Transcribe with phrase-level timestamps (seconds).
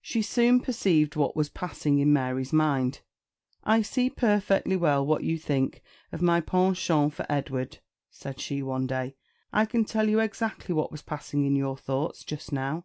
[0.00, 3.00] She soon perceived what was passing in Mary's mind.
[3.64, 7.78] "I see perfectly well what you think of my penchant for Edward,"
[8.12, 9.16] said she one day;
[9.52, 12.84] "I can tell you exactly what was passing in your thoughts just now.